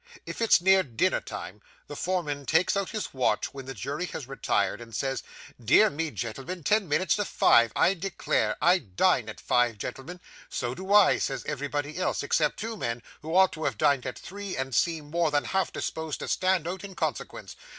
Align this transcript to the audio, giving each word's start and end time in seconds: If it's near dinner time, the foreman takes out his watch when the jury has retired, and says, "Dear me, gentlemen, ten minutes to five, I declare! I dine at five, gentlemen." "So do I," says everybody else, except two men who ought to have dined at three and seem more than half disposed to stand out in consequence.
If 0.25 0.41
it's 0.41 0.59
near 0.59 0.81
dinner 0.81 1.21
time, 1.21 1.61
the 1.85 1.95
foreman 1.95 2.47
takes 2.47 2.75
out 2.75 2.89
his 2.89 3.13
watch 3.13 3.53
when 3.53 3.67
the 3.67 3.75
jury 3.75 4.07
has 4.07 4.27
retired, 4.27 4.81
and 4.81 4.95
says, 4.95 5.21
"Dear 5.63 5.91
me, 5.91 6.09
gentlemen, 6.09 6.63
ten 6.63 6.89
minutes 6.89 7.17
to 7.17 7.23
five, 7.25 7.71
I 7.75 7.93
declare! 7.93 8.57
I 8.59 8.79
dine 8.79 9.29
at 9.29 9.39
five, 9.39 9.77
gentlemen." 9.77 10.19
"So 10.49 10.73
do 10.73 10.91
I," 10.91 11.19
says 11.19 11.45
everybody 11.45 11.99
else, 11.99 12.23
except 12.23 12.57
two 12.57 12.75
men 12.75 13.03
who 13.21 13.35
ought 13.35 13.51
to 13.51 13.65
have 13.65 13.77
dined 13.77 14.07
at 14.07 14.17
three 14.17 14.57
and 14.57 14.73
seem 14.73 15.11
more 15.11 15.29
than 15.29 15.43
half 15.45 15.71
disposed 15.71 16.21
to 16.21 16.27
stand 16.27 16.67
out 16.67 16.83
in 16.83 16.95
consequence. 16.95 17.55